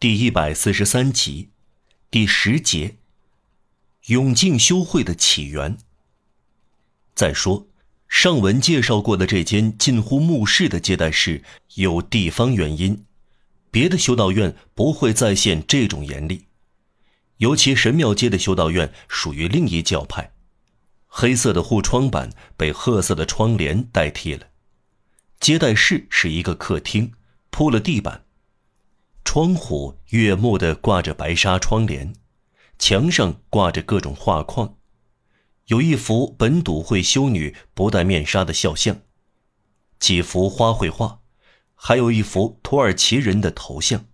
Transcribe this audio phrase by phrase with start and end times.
[0.00, 1.48] 第一百四十三集，
[2.08, 2.98] 第十节，
[4.06, 5.76] 永靖修会的起源。
[7.16, 7.66] 再说，
[8.06, 11.42] 上文介绍过的这间近乎墓室的接待室，
[11.74, 13.06] 有地方原因，
[13.72, 16.44] 别的修道院不会再现这种严厉。
[17.38, 20.30] 尤其神庙街的修道院属于另一教派，
[21.08, 24.46] 黑色的护窗板被褐色的窗帘代替了。
[25.40, 27.14] 接待室是一个客厅，
[27.50, 28.26] 铺了地板。
[29.30, 32.14] 窗户悦目的挂着白纱窗帘，
[32.78, 34.78] 墙上挂着各种画框，
[35.66, 39.02] 有一幅本笃会修女不戴面纱的肖像，
[40.00, 41.20] 几幅花卉画，
[41.74, 44.06] 还有一幅土耳其人的头像。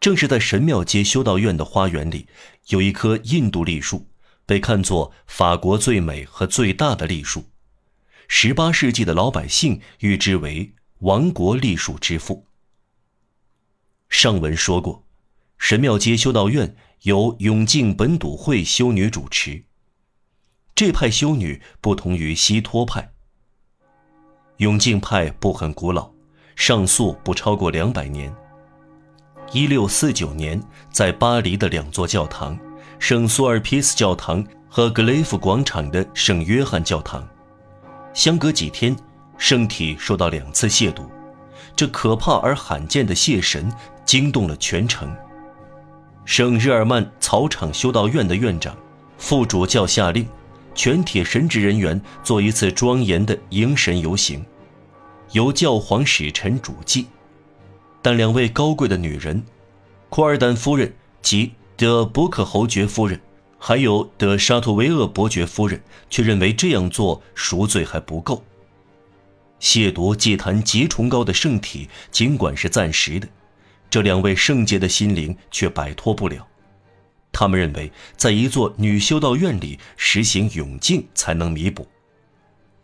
[0.00, 2.26] 正是在神庙街修道院的花园里，
[2.70, 4.08] 有一棵印度栗树，
[4.44, 7.44] 被看作法国最美和最大的栗树，
[8.26, 10.74] 十八世纪的老百姓誉之为
[11.06, 12.46] “王国栗树之父”。
[14.22, 15.02] 上文说过，
[15.56, 19.64] 神庙街修道院由永靖本笃会修女主持。
[20.74, 23.12] 这派修女不同于西托派。
[24.58, 26.10] 永靖派不很古老，
[26.54, 28.30] 上溯不超过两百年。
[29.52, 30.62] 一六四九年，
[30.92, 32.58] 在巴黎的两座教堂——
[33.00, 37.26] 圣苏尔皮斯教堂和格雷夫广场的圣约翰教堂，
[38.12, 38.94] 相隔几天，
[39.38, 41.08] 圣体受到两次亵渎。
[41.74, 43.72] 这可怕而罕见的谢神。
[44.10, 45.08] 惊动了全城。
[46.24, 48.76] 圣日耳曼草场修道院的院长、
[49.18, 50.26] 副主教下令，
[50.74, 54.44] 全体神职人员做一次庄严的迎神游行，
[55.30, 57.06] 由教皇使臣主祭。
[58.02, 59.40] 但两位高贵的女人，
[60.08, 63.20] 库尔丹夫人及德伯克侯爵夫人，
[63.60, 68.42] 还有德沙图维厄伯爵夫人，却认为这样做赎罪还不够。
[69.60, 73.28] 亵渎祭坛极崇高的圣体，尽管是暂时的。
[73.90, 76.46] 这两位圣洁的心灵却摆脱不了，
[77.32, 81.88] 他们认为，在一座女修道院里实行永静才能弥补。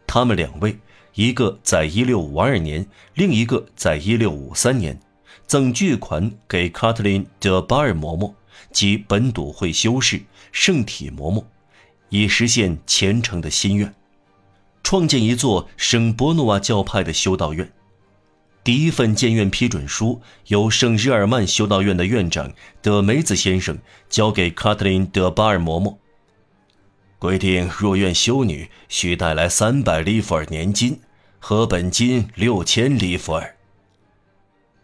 [0.05, 0.77] 他们两位，
[1.15, 5.01] 一个在1652年，另一个在1653年，
[5.47, 8.35] 赠巨款给卡特琳·德巴尔嬷嬷
[8.73, 11.45] 及本笃会修士圣体嬷嬷，
[12.09, 13.95] 以实现虔诚的心愿，
[14.83, 17.73] 创建一座圣波诺瓦教派的修道院。
[18.67, 23.79] 第一份建院批准书由圣日耳曼修道院的院长德梅子先生
[24.09, 25.99] 交给卡特琳·德巴尔嬷嬷，
[27.21, 30.99] 规定入院修女需带来三百里弗尔年金
[31.39, 33.55] 和本金六千里弗尔。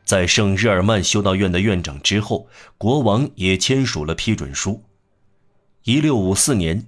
[0.04, 2.47] 在圣日耳曼修道院的院长之后，
[2.78, 4.81] 国王也签署了批准书。
[5.82, 6.87] 一六五四年，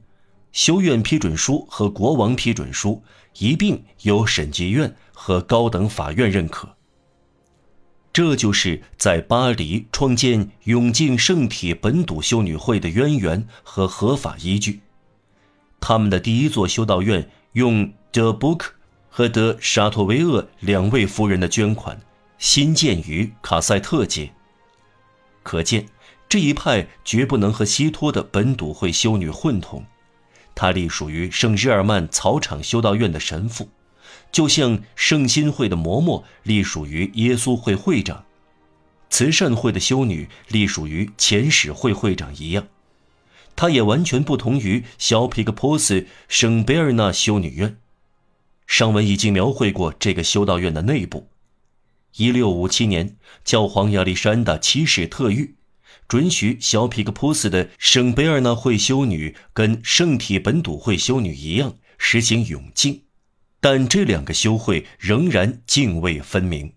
[0.53, 3.03] 修院批准书和国王批准书
[3.39, 6.74] 一并由审计院和高等法院认可。
[8.15, 14.83] 这就是在巴黎创建永靖圣体本笃修女会的渊源和合法依据。
[15.81, 18.73] 他们的第一座修道院用德布克
[19.11, 22.01] 和德沙托维厄两位夫人的捐款，
[22.39, 24.33] 新建于卡塞特街。
[25.43, 25.85] 可见，
[26.29, 29.85] 这一派绝不能和西托的本笃会修女混同。
[30.55, 33.69] 他隶属于圣日耳曼草场修道院的神父。
[34.35, 38.25] 就像圣心会的嬷嬷隶属于耶稣会会长，
[39.09, 42.67] 慈善会的修女隶属于前使会会长一样，
[43.55, 47.77] 它也完全不同于小皮克波斯圣贝尔纳修女院。
[48.67, 51.29] 上文已经描绘过这个修道院的内部。
[52.17, 55.53] 一六五七年，教皇亚历山大七世特谕，
[56.09, 63.03] 准许小皮克波斯的圣贝尔纳会修女跟圣体本笃会修女一样实行永静。
[63.65, 66.75] 但这两个修会仍然泾渭分明。